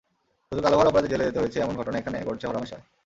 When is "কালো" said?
0.61-0.75